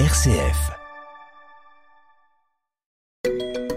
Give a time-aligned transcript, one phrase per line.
[0.00, 0.72] RCF.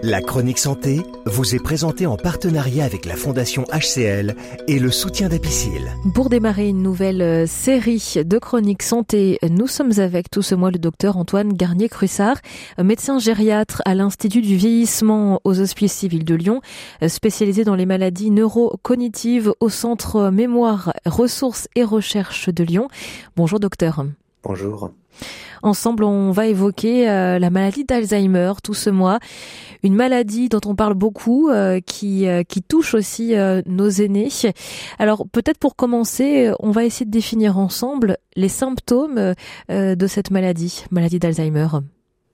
[0.02, 4.34] La chronique santé vous est présentée en partenariat avec la Fondation HCL
[4.66, 5.92] et le soutien d'Apicil.
[6.14, 10.72] Pour démarrer une nouvelle euh, série de chroniques santé, nous sommes avec tout ce mois
[10.72, 12.38] le docteur Antoine Garnier-Crussard,
[12.82, 16.62] médecin gériatre à l'Institut du vieillissement aux Hospices civils de Lyon,
[17.04, 22.88] euh, spécialisé dans les maladies neurocognitives au Centre Mémoire, Ressources et Recherche de Lyon.
[23.36, 24.04] Bonjour docteur.
[24.42, 24.90] Bonjour.
[25.62, 29.18] Ensemble, on va évoquer euh, la maladie d'Alzheimer tout ce mois,
[29.82, 33.34] une maladie dont on parle beaucoup, euh, qui, euh, qui touche aussi
[33.66, 34.28] nos aînés.
[34.98, 39.34] Alors peut-être pour commencer, on va essayer de définir ensemble les symptômes
[39.68, 41.68] de cette maladie, maladie d'Alzheimer.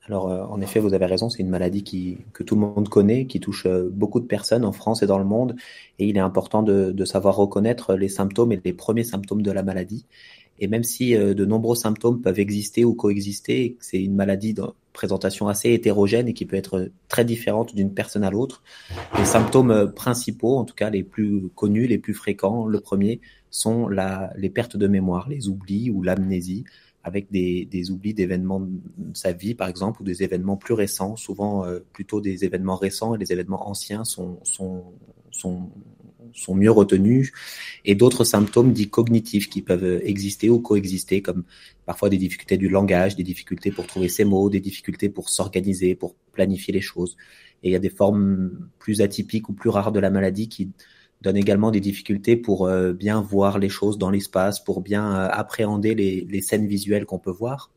[0.07, 3.41] Alors, en effet, vous avez raison, c'est une maladie que tout le monde connaît, qui
[3.41, 5.57] touche beaucoup de personnes en France et dans le monde.
[5.99, 9.63] Et il est important de savoir reconnaître les symptômes et les premiers symptômes de la
[9.63, 10.05] maladie.
[10.59, 14.63] Et même si euh, de nombreux symptômes peuvent exister ou coexister, c'est une maladie de
[14.93, 18.63] présentation assez hétérogène et qui peut être très différente d'une personne à l'autre,
[19.19, 23.21] les symptômes euh, principaux, en tout cas les plus connus, les plus fréquents, le premier,
[23.51, 26.65] sont la, les pertes de mémoire, les oublis ou l'amnésie,
[27.03, 28.71] avec des, des oublis d'événements de
[29.13, 33.15] sa vie, par exemple, ou des événements plus récents, souvent euh, plutôt des événements récents
[33.15, 34.85] et les événements anciens sont, sont,
[35.31, 35.69] sont
[36.35, 37.33] sont mieux retenus,
[37.85, 41.45] et d'autres symptômes dits cognitifs qui peuvent exister ou coexister, comme
[41.87, 45.95] parfois des difficultés du langage, des difficultés pour trouver ses mots, des difficultés pour s'organiser,
[45.95, 47.17] pour planifier les choses.
[47.63, 50.71] Et il y a des formes plus atypiques ou plus rares de la maladie qui
[51.23, 55.29] donnent également des difficultés pour euh, bien voir les choses dans l'espace, pour bien euh,
[55.31, 57.71] appréhender les, les scènes visuelles qu'on peut voir.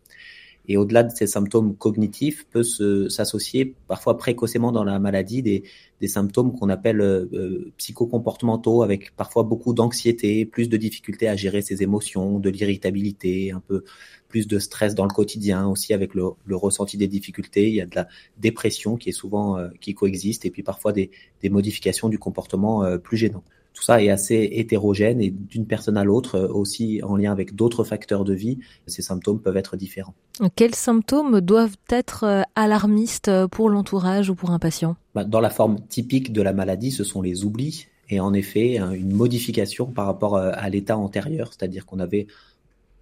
[0.68, 2.64] Et au-delà de ces symptômes cognitifs, peut
[3.10, 5.64] s'associer parfois précocement dans la maladie des,
[6.02, 11.36] des symptômes qu'on appelle euh, euh, psychocomportementaux, avec parfois beaucoup d'anxiété, plus de difficultés à
[11.36, 13.84] gérer ses émotions, de l'irritabilité, un peu
[14.28, 17.70] plus de stress dans le quotidien, aussi avec le, le, ressenti des difficultés.
[17.70, 18.08] Il y a de la
[18.38, 22.84] dépression qui est souvent euh, qui coexiste, et puis parfois des, des modifications du comportement
[22.84, 23.44] euh, plus gênants.
[23.78, 27.54] Tout ça est assez hétérogène et d'une personne à l'autre, euh, aussi en lien avec
[27.54, 28.58] d'autres facteurs de vie,
[28.88, 30.16] ces symptômes peuvent être différents.
[30.56, 34.96] Quels symptômes doivent être euh, alarmistes pour l'entourage ou pour un patient?
[35.14, 38.78] Bah, Dans la forme typique de la maladie, ce sont les oublis et en effet
[38.78, 42.26] une modification par rapport euh, à l'état antérieur, c'est-à-dire qu'on avait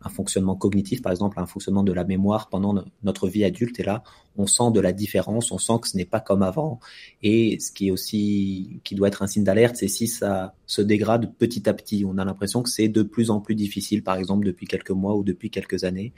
[0.05, 3.79] un fonctionnement cognitif, par exemple un fonctionnement de la mémoire pendant notre vie adulte.
[3.79, 4.03] Et là,
[4.37, 6.79] on sent de la différence, on sent que ce n'est pas comme avant.
[7.23, 10.81] Et ce qui est aussi, qui doit être un signe d'alerte, c'est si ça se
[10.81, 12.05] dégrade petit à petit.
[12.07, 15.15] On a l'impression que c'est de plus en plus difficile, par exemple depuis quelques mois
[15.15, 16.13] ou depuis quelques années.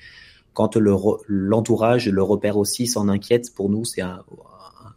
[0.54, 4.24] Quand l'entourage le repère aussi, s'en inquiète, pour nous, c'est un,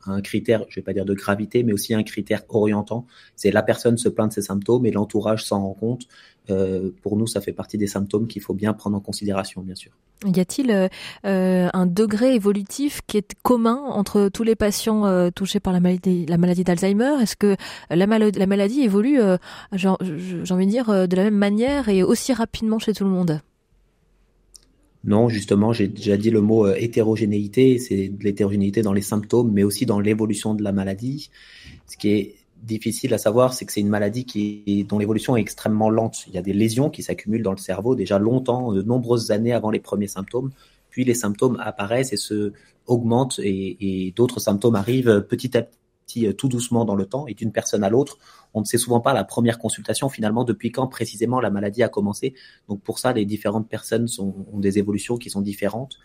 [0.07, 3.07] un critère, je vais pas dire de gravité, mais aussi un critère orientant.
[3.37, 6.07] C'est la personne se plaint de ses symptômes et l'entourage s'en rend compte.
[6.51, 9.75] Euh, pour nous, ça fait partie des symptômes qu'il faut bien prendre en considération, bien
[9.75, 9.93] sûr.
[10.27, 10.89] Y a-t-il euh,
[11.25, 16.27] euh, un degré évolutif qui est commun entre tous les patients touchés par la maladie,
[16.27, 17.23] la maladie d'Alzheimer?
[17.23, 17.57] Est-ce que
[17.91, 19.21] la, la, maladie évolue,
[19.73, 23.41] j'ai envie de dire, de la même manière et aussi rapidement chez tout le monde?
[25.05, 29.51] Non, justement, j'ai déjà dit le mot euh, hétérogénéité, c'est de l'hétérogénéité dans les symptômes,
[29.51, 31.31] mais aussi dans l'évolution de la maladie.
[31.87, 35.89] Ce qui est difficile à savoir, c'est que c'est une maladie dont l'évolution est extrêmement
[35.89, 36.25] lente.
[36.29, 39.55] Il y a des lésions qui s'accumulent dans le cerveau déjà longtemps, de nombreuses années
[39.55, 40.51] avant les premiers symptômes.
[40.91, 42.53] Puis les symptômes apparaissent et se
[42.87, 45.79] augmentent et d'autres symptômes arrivent petit à petit,
[46.19, 48.19] euh, tout doucement dans le temps et d'une personne à l'autre
[48.55, 51.89] on ne sait souvent pas la première consultation finalement depuis quand précisément la maladie a
[51.89, 52.35] commencé.
[52.69, 55.99] Donc pour ça, les différentes personnes ont des évolutions qui sont différentes.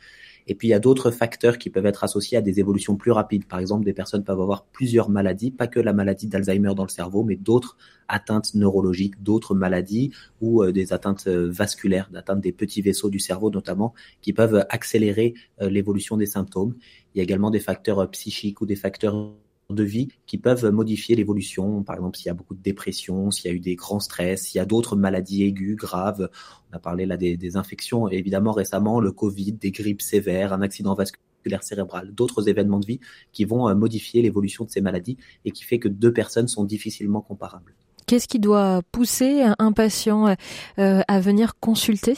[0.48, 3.10] Et puis il y a d'autres facteurs qui peuvent être associés à des évolutions plus
[3.10, 3.46] rapides.
[3.46, 6.90] Par exemple, des personnes peuvent avoir plusieurs maladies, pas que la maladie d'Alzheimer dans le
[6.90, 7.78] cerveau, mais d'autres
[8.08, 10.12] atteintes neurologiques, d'autres maladies
[10.42, 14.68] ou euh, des atteintes euh, vasculaires, d'atteintes des petits vaisseaux du cerveau notamment, qui peuvent
[14.70, 16.76] accélérer l'évolution des symptômes.
[17.14, 19.34] Il y a également des facteurs psychiques ou des facteurs
[19.70, 21.84] de vie qui peuvent modifier l'évolution.
[21.84, 24.44] Par exemple, s'il y a beaucoup de dépression, s'il y a eu des grands stress,
[24.44, 26.30] s'il y a d'autres maladies aiguës, graves.
[26.72, 30.62] On a parlé là des, des infections, évidemment récemment, le Covid, des grippes sévères, un
[30.62, 33.00] accident vasculaire cérébral, d'autres événements de vie
[33.32, 36.64] qui vont euh, modifier l'évolution de ces maladies et qui fait que deux personnes sont
[36.64, 37.76] difficilement comparables.
[38.08, 40.36] Qu'est-ce qui doit pousser un patient
[40.78, 42.16] euh, à venir consulter?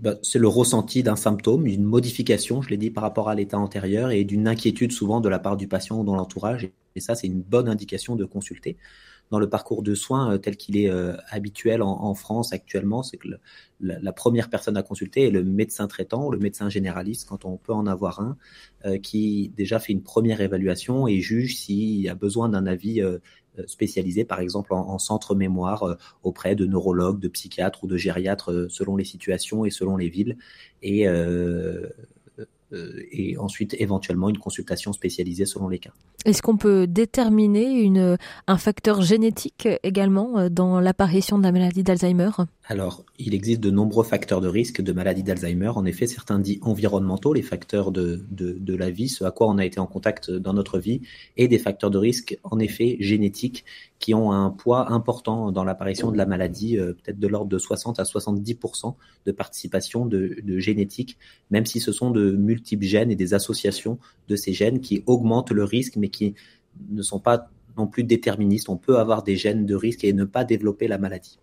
[0.00, 3.58] Bah, c'est le ressenti d'un symptôme, une modification, je l'ai dit, par rapport à l'état
[3.58, 6.68] antérieur et d'une inquiétude souvent de la part du patient ou dans l'entourage.
[6.94, 8.76] Et ça, c'est une bonne indication de consulter.
[9.30, 13.16] Dans le parcours de soins euh, tel qu'il est euh, habituel en, France actuellement, c'est
[13.16, 13.28] que
[13.80, 17.56] la, première personne à consulter est le médecin traitant ou le médecin généraliste, quand on
[17.56, 18.36] peut en avoir un,
[18.84, 23.02] euh, qui déjà fait une première évaluation et juge s'il y a besoin d'un avis
[23.58, 27.86] euh, spécialisé, par exemple en, en centre mémoire, euh, auprès de neurologues, de psychiatres ou
[27.86, 30.36] de gériatres, selon les situations et selon les villes.
[30.82, 31.06] Et
[33.12, 35.90] et ensuite éventuellement une consultation spécialisée selon les cas.
[36.24, 42.30] Est-ce qu'on peut déterminer une, un facteur génétique également dans l'apparition de la maladie d'Alzheimer?
[42.68, 45.70] Alors, il existe de nombreux facteurs de risque de maladie d'Alzheimer.
[45.76, 49.46] En effet, certains dits environnementaux, les facteurs de, de, de, la vie, ce à quoi
[49.48, 51.02] on a été en contact dans notre vie,
[51.36, 53.64] et des facteurs de risque, en effet, génétiques,
[53.98, 57.58] qui ont un poids important dans l'apparition de la maladie, euh, peut-être de l'ordre de
[57.58, 58.94] 60 à 70%
[59.24, 61.18] de participation de, de génétique,
[61.50, 63.98] même si ce sont de multiples gènes et des associations
[64.28, 66.34] de ces gènes qui augmentent le risque, mais qui
[66.90, 68.68] ne sont pas non plus déterministes.
[68.68, 71.38] On peut avoir des gènes de risque et ne pas développer la maladie.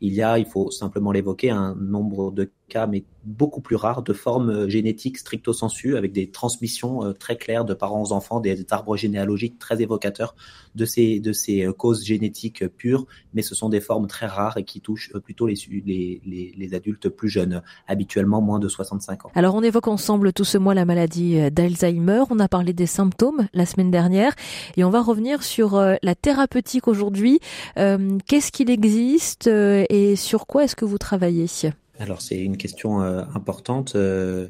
[0.00, 4.02] Il y a, il faut simplement l'évoquer, un nombre de cas, mais beaucoup plus rares,
[4.02, 8.12] de formes euh, génétiques stricto sensu, avec des transmissions euh, très claires de parents aux
[8.12, 10.34] enfants, des arbres généalogiques très évocateurs
[10.74, 14.56] de ces, de ces euh, causes génétiques pures, mais ce sont des formes très rares
[14.56, 19.30] et qui touchent plutôt les, les, les, adultes plus jeunes, habituellement moins de 65 ans.
[19.34, 23.48] Alors on évoque ensemble tout ce mois la maladie d'Alzheimer, on a parlé des symptômes
[23.52, 24.34] la semaine dernière,
[24.76, 27.40] et on va revenir sur la thérapeutique aujourd'hui.
[27.74, 31.46] Qu'est-ce qu'il existe et sur quoi est-ce que vous travaillez?
[31.98, 33.94] Alors c'est une question euh, importante.
[33.96, 34.48] Euh,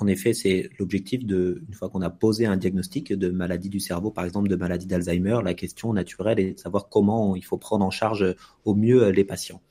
[0.00, 3.78] en effet, c'est l'objectif de, une fois qu'on a posé un diagnostic de maladie du
[3.78, 7.58] cerveau, par exemple de maladie d'Alzheimer, la question naturelle est de savoir comment il faut
[7.58, 9.62] prendre en charge au mieux les patients.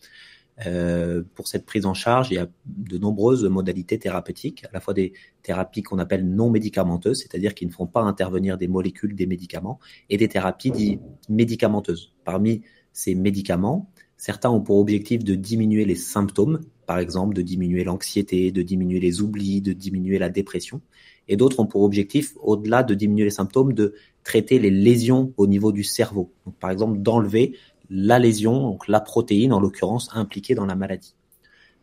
[0.66, 4.80] Euh, pour cette prise en charge, il y a de nombreuses modalités thérapeutiques, à la
[4.80, 9.16] fois des thérapies qu'on appelle non médicamenteuses, c'est-à-dire qui ne font pas intervenir des molécules,
[9.16, 9.80] des médicaments,
[10.10, 12.14] et des thérapies dites médicamenteuses.
[12.24, 12.62] Parmi
[12.94, 16.62] ces médicaments, certains ont pour objectif de diminuer les symptômes,
[16.92, 20.82] par exemple de diminuer l'anxiété, de diminuer les oublis, de diminuer la dépression.
[21.30, 23.94] Et d'autres ont pour objectif, au-delà de diminuer les symptômes, de
[24.26, 26.34] traiter les lésions au niveau du cerveau.
[26.46, 27.56] Donc, par exemple, d'enlever
[27.90, 31.16] la lésion, donc la protéine en l'occurrence impliquée dans la maladie.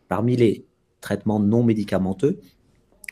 [0.09, 0.63] Parmi les
[1.01, 2.39] traitements non médicamenteux,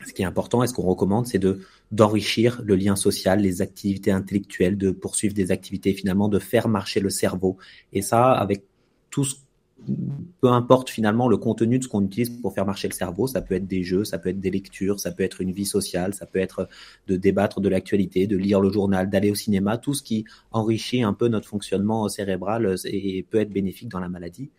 [0.06, 3.60] ce qui est important et ce qu'on recommande, c'est de d'enrichir le lien social, les
[3.60, 7.56] activités intellectuelles, de poursuivre des activités finalement, de faire marcher le cerveau.
[7.92, 8.62] Et ça, avec
[9.10, 9.34] tout ce
[10.40, 13.40] peu importe finalement le contenu de ce qu'on utilise pour faire marcher le cerveau, ça
[13.40, 16.14] peut être des jeux, ça peut être des lectures, ça peut être une vie sociale,
[16.14, 16.68] ça peut être
[17.06, 21.02] de débattre de l'actualité, de lire le journal, d'aller au cinéma, tout ce qui enrichit
[21.02, 24.50] un peu notre fonctionnement cérébral et peut être bénéfique dans la maladie.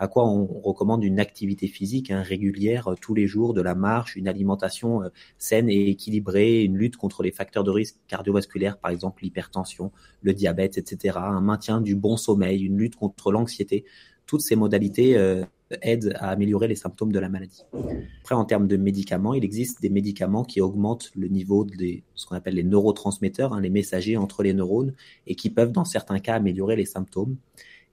[0.00, 3.74] À quoi on recommande une activité physique hein, régulière euh, tous les jours, de la
[3.74, 5.08] marche, une alimentation euh,
[5.38, 9.90] saine et équilibrée, une lutte contre les facteurs de risque cardiovasculaires, par exemple l'hypertension,
[10.22, 13.84] le diabète, etc., un maintien du bon sommeil, une lutte contre l'anxiété
[14.28, 15.42] toutes ces modalités euh,
[15.82, 17.64] aident à améliorer les symptômes de la maladie.
[18.20, 21.74] Après, en termes de médicaments, il existe des médicaments qui augmentent le niveau de
[22.14, 24.92] ce qu'on appelle les neurotransmetteurs, hein, les messagers entre les neurones,
[25.26, 27.36] et qui peuvent, dans certains cas, améliorer les symptômes.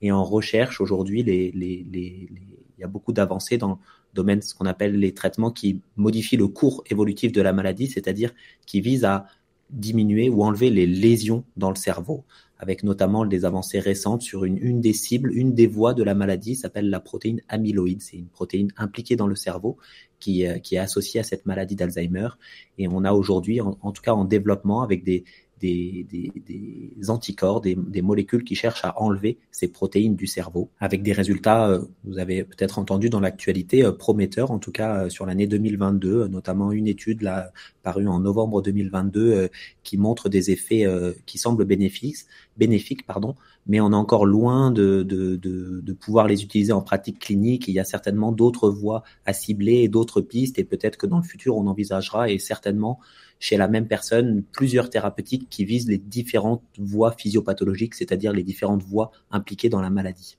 [0.01, 2.29] Et en recherche, aujourd'hui, il
[2.77, 3.77] y a beaucoup d'avancées dans le
[4.13, 8.33] domaine ce qu'on appelle les traitements qui modifient le cours évolutif de la maladie, c'est-à-dire
[8.65, 9.25] qui visent à
[9.69, 12.23] diminuer ou enlever les lésions dans le cerveau,
[12.57, 16.15] avec notamment des avancées récentes sur une, une des cibles, une des voies de la
[16.15, 18.01] maladie s'appelle la protéine amyloïde.
[18.01, 19.77] C'est une protéine impliquée dans le cerveau
[20.19, 22.29] qui, euh, qui est associée à cette maladie d'Alzheimer.
[22.77, 25.25] Et on a aujourd'hui, en, tout cas en développement, avec des,
[25.61, 30.69] des, des, des anticorps, des, des, molécules qui cherchent à enlever ces protéines du cerveau,
[30.79, 35.05] avec des résultats, euh, vous avez peut-être entendu dans l'actualité, euh, prometteurs, en tout cas
[35.05, 37.51] euh, sur l'année 2022, notamment une étude là,
[37.83, 39.49] parue en novembre 2022
[39.83, 40.85] qui montre des effets
[41.27, 42.25] qui semblent bénéfiques,
[42.57, 43.35] bénéfiques pardon,
[43.67, 47.67] mais on est encore loin de, de, de, de pouvoir les utiliser en pratique clinique.
[47.67, 51.17] Il y a certainement d'autres voies à cibler et d'autres pistes, et peut-être que dans
[51.17, 52.99] le futur, on envisagera, et certainement
[53.39, 58.83] chez la même personne, plusieurs thérapeutiques qui visent les différentes voies physiopathologiques, c'est-à-dire les différentes
[58.83, 60.37] voies impliquées dans la maladie.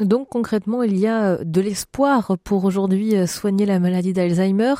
[0.00, 4.74] Donc concrètement, il y a de l'espoir pour aujourd'hui euh, soigner la maladie d'Alzheimer,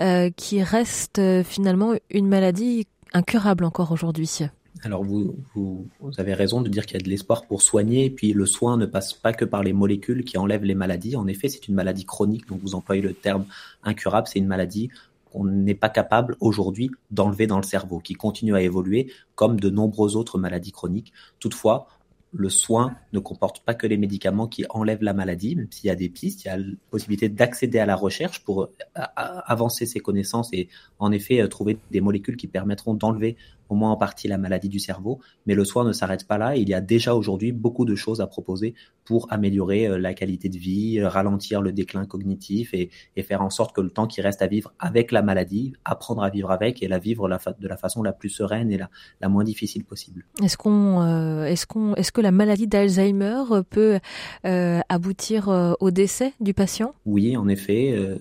[0.00, 4.40] euh, qui reste euh, finalement une maladie incurable encore aujourd'hui.
[4.82, 5.86] Alors vous, vous,
[6.18, 8.76] avez raison de dire qu'il y a de l'espoir pour soigner, et puis le soin
[8.76, 11.16] ne passe pas que par les molécules qui enlèvent les maladies.
[11.16, 13.46] En effet, c'est une maladie chronique, donc vous employez le terme
[13.84, 14.90] incurable, c'est une maladie
[15.36, 19.68] qu'on n'est pas capable aujourd'hui d'enlever dans le cerveau, qui continue à évoluer comme de
[19.68, 21.12] nombreuses autres maladies chroniques.
[21.40, 21.88] Toutefois,
[22.32, 25.90] le soin ne comporte pas que les médicaments qui enlèvent la maladie, même s'il y
[25.90, 28.68] a des pistes, il y a la possibilité d'accéder à la recherche pour euh,
[29.14, 33.36] avancer ses connaissances et en effet euh, trouver des molécules qui permettront d'enlever
[33.68, 35.20] au moins en partie la maladie du cerveau.
[35.46, 36.56] Mais le soin ne s'arrête pas là.
[36.56, 40.48] Il y a déjà aujourd'hui beaucoup de choses à proposer pour améliorer euh, la qualité
[40.48, 42.90] de vie, ralentir le déclin cognitif et,
[43.22, 46.30] faire en sorte que le temps qui reste à vivre avec la maladie, apprendre à
[46.30, 48.88] vivre avec et la vivre de la façon la plus sereine et la,
[49.20, 50.24] la moins difficile possible.
[50.40, 53.98] Est-ce qu'on, euh, est-ce qu'on, est-ce que la maladie d'Alzheimer peut
[54.44, 55.48] euh, aboutir
[55.80, 56.94] au décès du patient?
[57.04, 58.16] Oui, en effet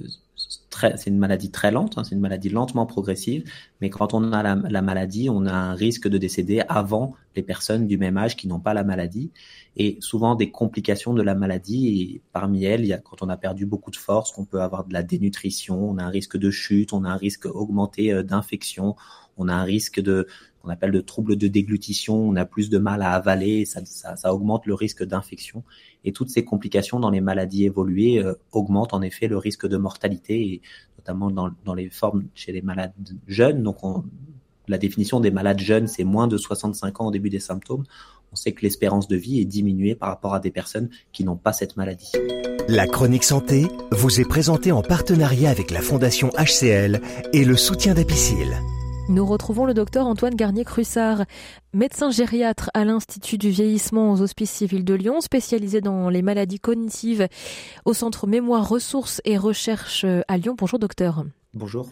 [0.79, 3.49] c'est une maladie très lente, hein, c'est une maladie lentement progressive,
[3.81, 7.43] mais quand on a la, la, maladie, on a un risque de décéder avant les
[7.43, 9.31] personnes du même âge qui n'ont pas la maladie,
[9.77, 12.01] et souvent des complications de la maladie.
[12.01, 14.61] Et parmi elles, il y a quand on a perdu beaucoup de force, qu'on peut
[14.61, 18.13] avoir de la dénutrition, on a un risque de chute, on a un risque augmenté
[18.13, 18.95] euh, d'infection,
[19.37, 20.27] on a un risque de
[20.65, 24.65] qu'on appelle de troubles de déglutition, on a plus de mal à avaler, ça, augmente
[24.65, 25.63] le risque d'infection.
[26.03, 29.77] Et toutes ces complications dans les maladies évoluées euh, augmentent en effet le risque de
[29.77, 30.61] mortalité, et
[30.97, 32.93] notamment dans, les formes chez les malades
[33.27, 33.61] jeunes.
[33.63, 34.03] Donc on,
[34.67, 37.83] la définition des malades jeunes, c'est moins de 65 ans au début des symptômes.
[38.31, 41.37] On sait que l'espérance de vie est diminuée par rapport à des personnes qui n'ont
[41.37, 42.11] pas cette maladie.
[42.67, 47.01] La chronique santé vous est présentée en partenariat avec la Fondation HCL
[47.33, 48.59] et le soutien d'Apicil.
[49.07, 51.25] Nous retrouvons le docteur Antoine Garnier-Crussard,
[51.73, 56.59] médecin gériatre à l'Institut du vieillissement aux Hospices civils de Lyon, spécialisé dans les maladies
[56.59, 57.27] cognitives
[57.85, 60.55] au Centre Mémoire, Ressources et Recherche à Lyon.
[60.57, 61.23] Bonjour docteur.
[61.55, 61.89] Bonjour.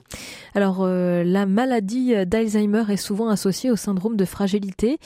[0.55, 4.97] Alors, euh, la maladie d'Alzheimer est souvent associée au syndrome de fragilité.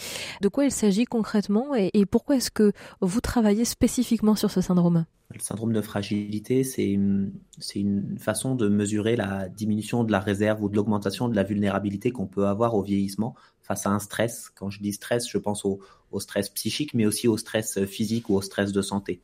[0.41, 4.61] De quoi il s'agit concrètement et, et pourquoi est-ce que vous travaillez spécifiquement sur ce
[4.61, 5.05] syndrome?
[5.31, 7.33] Le syndrome de fragilité, c'est une,
[7.75, 12.11] une façon de mesurer la diminution de la réserve ou de l'augmentation de la vulnérabilité
[12.11, 14.49] qu'on peut avoir au vieillissement face à un stress.
[14.55, 18.29] Quand je dis stress, je pense au, au stress psychique, mais aussi au stress physique
[18.29, 19.21] ou au stress de santé.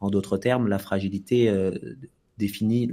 [0.00, 1.70] En d'autres termes, la fragilité euh,
[2.36, 2.90] définit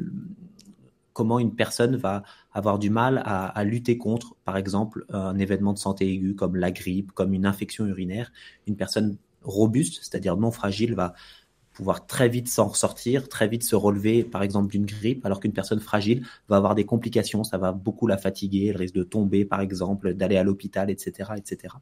[1.13, 5.79] comment une personne va avoir du mal à, lutter contre, par exemple, un événement de
[5.79, 8.31] santé aiguë comme la grippe, comme une infection urinaire.
[8.67, 11.13] Une personne robuste, c'est-à-dire non fragile, va
[11.73, 15.53] pouvoir très vite s'en ressortir, très vite se relever, par exemple, d'une grippe, alors qu'une
[15.53, 19.45] personne fragile va avoir des complications, ça va beaucoup la fatiguer, elle risque de tomber,
[19.45, 21.75] par exemple, d'aller à l'hôpital, etc., etc.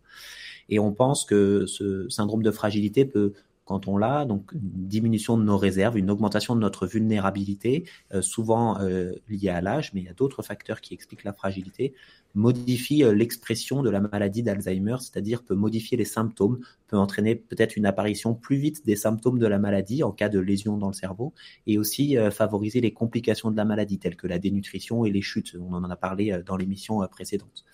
[0.69, 3.33] Et on pense que ce syndrome de fragilité peut
[3.69, 7.83] quand on l'a, donc une diminution de nos réserves, une augmentation de notre vulnérabilité,
[8.15, 11.33] euh, souvent euh, liée à l'âge, mais il y a d'autres facteurs qui expliquent la
[11.33, 11.93] fragilité,
[12.33, 16.57] modifie euh, l'expression de la maladie d'Alzheimer, c'est-à-dire peut modifier les symptômes,
[16.87, 20.39] peut entraîner peut-être une apparition plus vite des symptômes de la maladie en cas de
[20.39, 21.35] lésion dans le cerveau,
[21.67, 25.55] et aussi favoriser les complications de la maladie, telles que la dénutrition et les chutes.
[25.59, 27.65] On en a parlé dans l'émission précédente.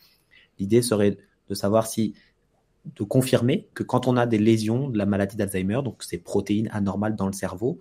[0.59, 1.15] L'idée serait
[1.47, 2.15] de savoir si
[2.95, 6.69] de confirmer que quand on a des lésions de la maladie d'Alzheimer, donc ces protéines
[6.71, 7.79] anormales dans le cerveau,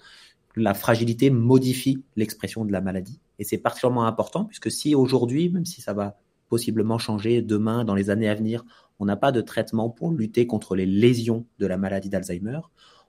[0.57, 3.21] la fragilité modifie l'expression de la maladie.
[3.39, 6.17] Et c'est particulièrement important puisque si aujourd'hui, même si ça va
[6.49, 8.65] possiblement changer demain, dans les années à venir,
[9.01, 12.61] on n'a pas de traitement pour lutter contre les lésions de la maladie d'Alzheimer,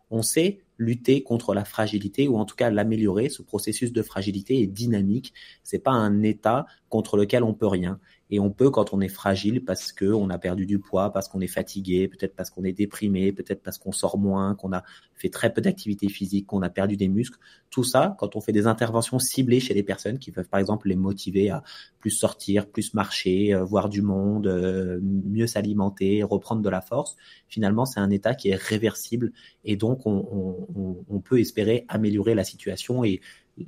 [0.09, 3.29] on sait lutter contre la fragilité ou en tout cas l'améliorer.
[3.29, 5.33] Ce processus de fragilité est dynamique.
[5.63, 7.99] C'est pas un état contre lequel on peut rien.
[8.31, 11.27] Et on peut, quand on est fragile, parce que on a perdu du poids, parce
[11.27, 14.83] qu'on est fatigué, peut-être parce qu'on est déprimé, peut-être parce qu'on sort moins, qu'on a
[15.13, 17.37] fait très peu d'activité physique, qu'on a perdu des muscles.
[17.69, 20.89] Tout ça, quand on fait des interventions ciblées chez les personnes qui peuvent, par exemple,
[20.89, 21.63] les motiver à
[21.99, 27.17] plus sortir, plus marcher, euh, voir du monde, euh, mieux s'alimenter, reprendre de la force,
[27.47, 32.35] finalement, c'est un état qui est réversible et donc on, on, on peut espérer améliorer
[32.35, 33.21] la situation et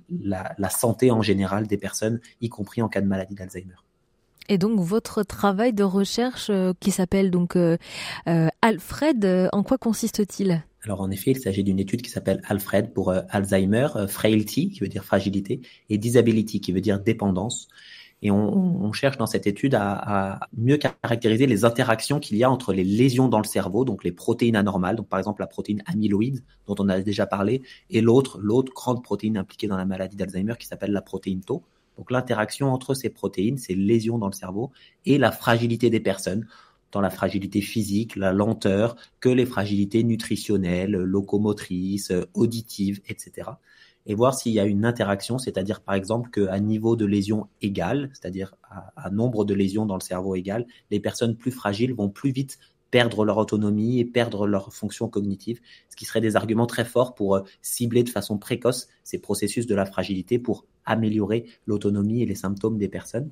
[0.10, 3.76] la, la santé en général des personnes, y compris en cas de maladie d'Alzheimer.
[4.50, 7.78] Et donc votre travail de recherche euh, qui s'appelle donc euh,
[8.28, 10.64] euh, Alfred, en quoi consiste-t-il?
[10.84, 14.88] Alors en effet, il s'agit d'une étude qui s'appelle Alfred pour Alzheimer, frailty qui veut
[14.88, 17.68] dire fragilité et disability qui veut dire dépendance.
[18.24, 22.74] Et on, cherche dans cette étude à, mieux caractériser les interactions qu'il y a entre
[22.74, 26.76] les lésions dans le cerveau, donc les protéines anormales, par exemple la protéine amyloïde dont
[26.80, 30.66] on a déjà parlé, et l'autre, l'autre grande protéine impliquée dans la maladie d'Alzheimer qui
[30.66, 31.64] s'appelle la protéine tau.
[31.98, 34.72] Donc l'interaction entre ces protéines, ces lésions dans le cerveau
[35.06, 36.48] et la fragilité des personnes,
[36.92, 43.52] dans la fragilité physique, la lenteur, que les fragilités nutritionnelles, locomotrices, auditives, etc.
[44.10, 48.10] Et voir s'il y a une interaction, c'est-à-dire par exemple qu'à niveau de lésion égal,
[48.14, 48.56] c'est-à-dire
[48.96, 52.58] à, nombre de lésions dans le cerveau égal, les personnes plus fragiles vont plus vite
[52.90, 55.60] perdre leur autonomie et perdre leur fonction cognitive,
[55.90, 59.76] ce qui serait des arguments très forts pour cibler de façon précoce ces processus de
[59.76, 63.30] la fragilité pour améliorer l'autonomie et les symptômes des personnes.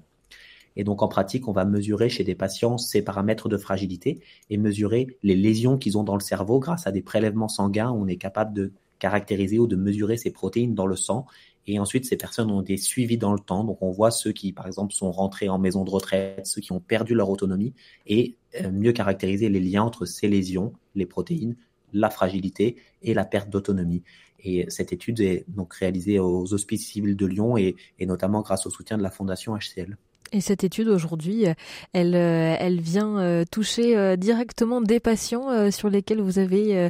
[0.76, 4.58] Et donc en pratique, on va mesurer chez des patients ces paramètres de fragilité et
[4.58, 8.08] mesurer les lésions qu'ils ont dans le cerveau grâce à des prélèvements sanguins où on
[8.08, 8.74] est capable de
[9.06, 11.28] caractériser ou de mesurer ces protéines dans le sang.
[11.68, 13.64] Et ensuite, ces personnes ont des suivis dans le temps.
[13.64, 16.72] Donc on voit ceux qui, par exemple, sont rentrés en maison de retraite, ceux qui
[16.72, 17.74] ont perdu leur autonomie
[18.08, 18.36] et
[18.72, 21.56] mieux caractériser les liens entre ces lésions, les protéines,
[21.94, 24.02] la fragilité et la perte d'autonomie.
[24.40, 28.72] Et cette étude est donc réalisée aux Hospices civils de Lyon et, notamment grâce au
[28.72, 29.98] soutien de la Fondation HCL.
[30.32, 31.46] Et cette étude aujourd'hui,
[31.94, 36.90] elle, euh, vient euh, toucher euh, directement des patients sur lesquels vous avez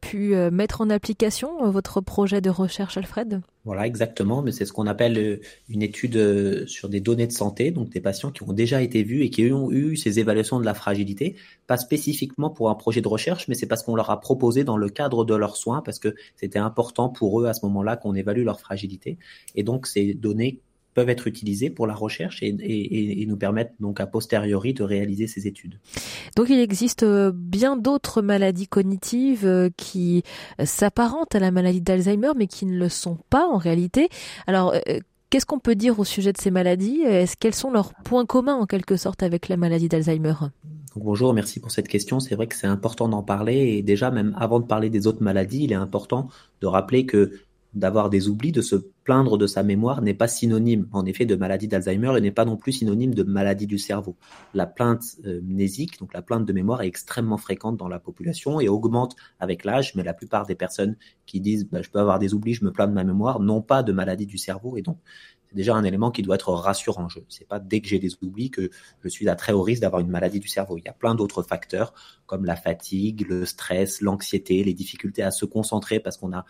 [0.00, 3.40] pu mettre en application votre projet de recherche, Alfred?
[3.64, 4.40] Voilà, exactement.
[4.40, 8.30] Mais c'est ce qu'on appelle une étude sur des données de santé, donc des patients
[8.30, 11.76] qui ont déjà été vus et qui ont eu ces évaluations de la fragilité, pas
[11.76, 14.88] spécifiquement pour un projet de recherche, mais c'est parce qu'on leur a proposé dans le
[14.88, 18.44] cadre de leurs soins, parce que c'était important pour eux à ce moment-là qu'on évalue
[18.44, 19.18] leur fragilité.
[19.54, 20.60] Et donc ces données
[20.94, 25.46] peuvent être utilisés pour la recherche et, nous permettent donc a posteriori de réaliser ces
[25.46, 25.78] études.
[26.36, 30.22] Donc il existe euh, bien d'autres maladies cognitives euh, qui
[30.64, 34.08] s'apparentent à la maladie d'Alzheimer mais qui ne le sont pas en réalité.
[34.46, 37.02] Alors euh, Qu'est-ce qu'on peut dire au sujet de ces maladies?
[37.02, 40.32] Est-ce quels sont leurs points communs en quelque sorte avec la maladie d'Alzheimer?
[40.96, 42.18] Bonjour, merci pour cette question.
[42.18, 45.22] C'est vrai que c'est important d'en parler et déjà même avant de parler des autres
[45.22, 46.28] maladies, il est important
[46.62, 47.32] de rappeler que
[47.74, 48.76] d'avoir des oublis, de se
[49.08, 52.44] plaindre de sa mémoire n'est pas synonyme, en effet, de maladie d'Alzheimer et n'est pas
[52.44, 54.18] non plus synonyme de maladie du cerveau.
[54.52, 58.60] La plainte euh, mnésique, donc la plainte de mémoire, est extrêmement fréquente dans la population
[58.60, 62.18] et augmente avec l'âge, mais la plupart des personnes qui disent bah, je peux avoir
[62.18, 64.82] des oublis, je me plains de ma mémoire, n'ont pas de maladie du cerveau et
[64.82, 64.98] donc
[65.48, 67.08] c'est déjà un élément qui doit être rassurant.
[67.08, 68.68] Je c'est pas dès que j'ai des oublis que
[69.02, 70.76] je suis à très haut risque d'avoir une maladie du cerveau.
[70.76, 71.94] Il y a plein d'autres facteurs
[72.26, 76.44] comme la fatigue, le stress, l'anxiété, les difficultés à se concentrer parce qu'on a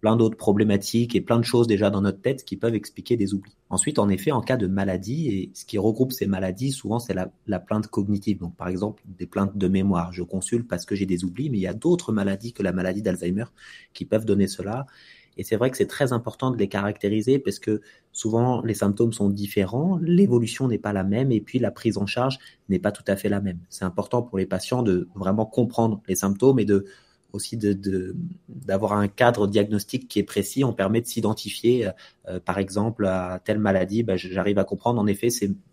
[0.00, 3.34] plein d'autres problématiques et plein de choses déjà dans notre tête qui peuvent expliquer des
[3.34, 3.56] oublis.
[3.68, 7.14] Ensuite, en effet, en cas de maladie, et ce qui regroupe ces maladies, souvent, c'est
[7.14, 8.38] la, plainte cognitive.
[8.38, 10.12] Donc, par exemple, des plaintes de mémoire.
[10.12, 12.72] Je consulte parce que j'ai des oublis, mais il y a d'autres maladies que la
[12.72, 13.44] maladie d'Alzheimer
[13.92, 14.86] qui peuvent donner cela.
[15.36, 17.80] Et c'est vrai que c'est très important de les caractériser parce que
[18.12, 22.06] souvent les symptômes sont différents, l'évolution n'est pas la même et puis la prise en
[22.06, 22.38] charge
[22.68, 23.58] n'est pas tout à fait la même.
[23.68, 26.84] C'est important pour les patients de vraiment comprendre les symptômes et de
[27.32, 28.14] aussi de
[28.48, 30.64] d'avoir un cadre diagnostique qui est précis.
[30.64, 31.90] On permet de s'identifier,
[32.28, 34.02] euh, par exemple, à telle maladie.
[34.02, 35.28] Ben, J'arrive à comprendre, en effet,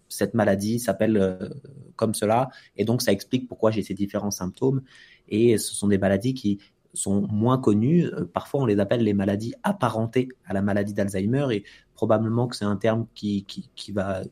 [0.10, 1.50] cette maladie s'appelle euh,
[1.96, 4.82] comme cela, et donc ça explique pourquoi j'ai ces différents symptômes.
[5.30, 6.60] Et ce sont des maladies qui
[6.94, 8.06] sont moins connues.
[8.06, 12.56] Euh, parfois, on les appelle les maladies apparentées à la maladie d'Alzheimer, et probablement que
[12.56, 14.24] c'est un terme qui, qui, qui va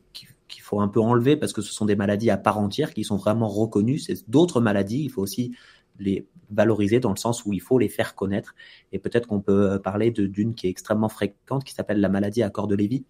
[0.48, 3.04] qu'il faut un peu enlever parce que ce sont des maladies à part entière qui
[3.04, 3.98] sont vraiment reconnues.
[3.98, 5.02] C'est d'autres maladies.
[5.02, 5.52] Il faut aussi
[5.98, 8.54] les valoriser dans le sens où il faut les faire connaître.
[8.92, 12.50] Et peut-être qu'on peut parler d'une qui est extrêmement fréquente, qui s'appelle la maladie à
[12.50, 13.04] corps de Lévy,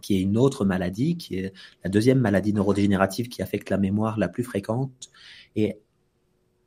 [0.00, 4.18] qui est une autre maladie, qui est la deuxième maladie neurodégénérative qui affecte la mémoire
[4.18, 5.10] la plus fréquente.
[5.56, 5.78] Et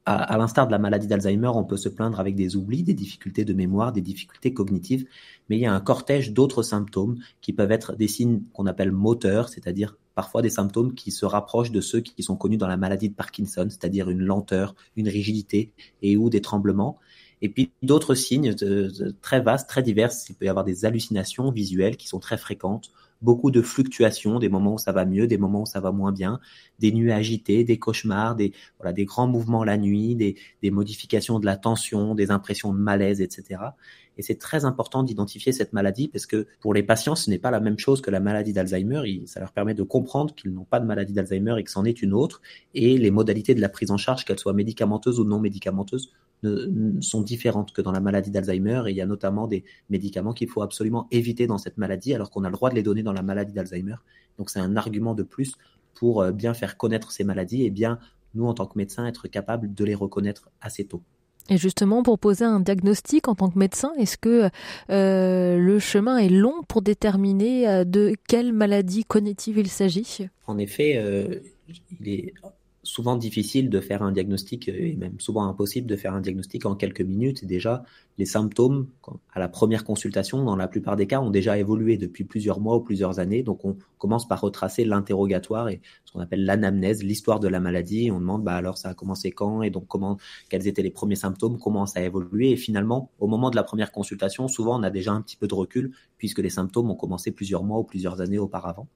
[0.07, 3.43] à, l'instar de la maladie d'Alzheimer, on peut se plaindre avec des oublis, des difficultés
[3.43, 5.05] de mémoire, des difficultés cognitives,
[5.49, 8.93] mais il y a un cortège d'autres symptômes qui peuvent être des signes qu'on appelle
[8.93, 12.77] moteurs, c'est-à-dire parfois des symptômes qui se rapprochent de ceux qui sont connus dans la
[12.77, 16.97] maladie de Parkinson, c'est-à-dire une lenteur, une rigidité et ou des tremblements.
[17.41, 18.55] Et puis d'autres signes
[19.21, 20.11] très vastes, très divers.
[20.29, 24.49] Il peut y avoir des hallucinations visuelles qui sont très fréquentes beaucoup de fluctuations, des
[24.49, 26.39] moments où ça va mieux, des moments où ça va moins bien,
[26.79, 31.39] des nuits agitées, des cauchemars, des, voilà, des grands mouvements la nuit, des, des modifications
[31.39, 33.59] de la tension, des impressions de malaise, etc.
[34.17, 37.51] Et c'est très important d'identifier cette maladie parce que pour les patients, ce n'est pas
[37.51, 39.23] la même chose que la maladie d'Alzheimer.
[39.27, 42.01] Ça leur permet de comprendre qu'ils n'ont pas de maladie d'Alzheimer et que c'en est
[42.01, 42.41] une autre.
[42.73, 46.11] Et les modalités de la prise en charge, qu'elles soient médicamenteuses ou non médicamenteuses,
[47.01, 48.83] sont différentes que dans la maladie d'Alzheimer.
[48.87, 52.29] Et il y a notamment des médicaments qu'il faut absolument éviter dans cette maladie alors
[52.29, 53.95] qu'on a le droit de les donner dans la maladie d'Alzheimer.
[54.37, 55.55] Donc c'est un argument de plus
[55.95, 57.99] pour euh, bien faire connaître ces maladies et bien
[58.35, 61.01] nous, en tant que médecins, être capables de les reconnaître assez tôt.
[61.49, 64.49] Et justement, pour poser un diagnostic en tant que médecin, est-ce que
[64.89, 70.27] euh, le chemin est long pour déterminer euh, de quelle maladie cognitive il s'agit?
[70.45, 71.39] En effet, euh,
[72.01, 72.33] il est
[72.87, 76.75] souvent difficile de faire un diagnostic, et même souvent impossible de faire un diagnostic en
[76.75, 77.45] quelques minutes.
[77.45, 77.83] déjà,
[78.17, 78.87] les symptômes,
[79.33, 82.77] à la première consultation, dans la plupart des cas, ont déjà évolué depuis plusieurs mois
[82.77, 83.43] ou plusieurs années.
[83.43, 88.09] Donc, on commence par retracer l'interrogatoire et ce qu'on appelle l'anamnèse, l'histoire de la maladie.
[88.11, 90.17] On demande, bah, alors, ça a commencé quand et donc comment,
[90.49, 92.51] quels étaient les premiers symptômes, comment ça a évolué.
[92.51, 95.47] Et finalement, au moment de la première consultation, souvent, on a déjà un petit peu
[95.47, 98.87] de recul puisque les symptômes ont commencé plusieurs mois ou plusieurs années auparavant.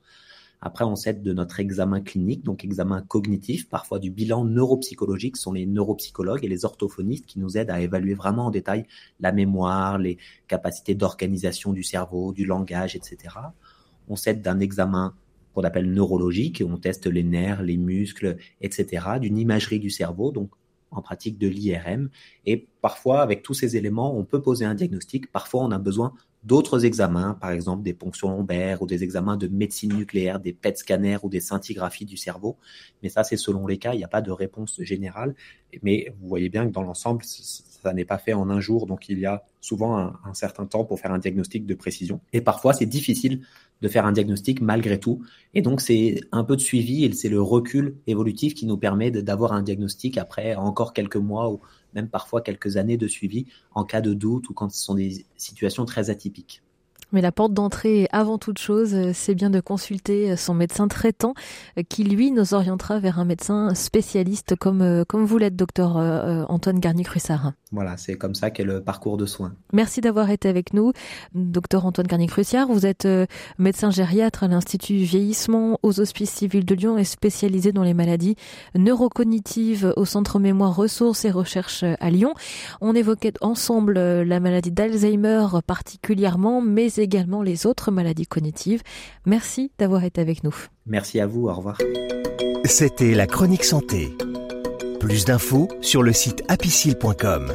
[0.63, 5.43] Après, on s'aide de notre examen clinique, donc examen cognitif, parfois du bilan neuropsychologique, ce
[5.43, 8.85] sont les neuropsychologues et les orthophonistes qui nous aident à évaluer vraiment en détail
[9.19, 13.17] la mémoire, les capacités d'organisation du cerveau, du langage, etc.
[14.07, 15.15] On s'aide d'un examen
[15.55, 20.51] qu'on appelle neurologique, on teste les nerfs, les muscles, etc., d'une imagerie du cerveau, donc
[20.91, 22.09] en pratique de l'IRM.
[22.45, 25.31] Et parfois, avec tous ces éléments, on peut poser un diagnostic.
[25.31, 29.47] Parfois, on a besoin d'autres examens, par exemple des ponctions lombaires ou des examens de
[29.47, 32.57] médecine nucléaire, des PET scanners ou des scintigraphies du cerveau.
[33.03, 35.35] Mais ça, c'est selon les cas, il n'y a pas de réponse générale.
[35.83, 37.23] Mais vous voyez bien que dans l'ensemble,
[37.81, 40.83] ça n'est pas fait en un jour, donc il y a souvent un, certain temps
[40.83, 42.21] pour faire un diagnostic de précision.
[42.33, 43.41] Et parfois, c'est difficile
[43.81, 45.23] de faire un diagnostic malgré tout.
[45.53, 49.11] Et donc, c'est un peu de suivi et c'est le recul évolutif qui nous permet
[49.11, 51.59] d'avoir un diagnostic après encore quelques mois ou
[51.93, 55.25] même parfois quelques années de suivi en cas de doute ou quand ce sont des
[55.37, 56.61] situations très atypiques.
[57.11, 61.33] Mais la porte d'entrée, avant toute chose, c'est bien de consulter son médecin traitant
[61.89, 65.97] qui, lui, nous orientera vers un médecin spécialiste comme, comme vous l'êtes, docteur
[66.49, 67.51] Antoine Garnier-Crussard.
[67.71, 69.53] Voilà, c'est comme ça qu'est le parcours de soins.
[69.71, 70.91] Merci d'avoir été avec nous,
[71.33, 72.67] docteur Antoine Garnier-Crussiard.
[72.67, 73.07] Vous êtes
[73.57, 78.35] médecin gériatre à l'Institut Vieillissement aux Hospices Civils de Lyon et spécialisé dans les maladies
[78.75, 82.33] neurocognitives au Centre Mémoire Ressources et Recherches à Lyon.
[82.81, 88.81] On évoquait ensemble la maladie d'Alzheimer particulièrement, mais également les autres maladies cognitives.
[89.25, 90.55] Merci d'avoir été avec nous.
[90.85, 91.77] Merci à vous, au revoir.
[92.65, 94.15] C'était la chronique santé.
[95.01, 97.51] Plus d'infos sur le site apicile.com.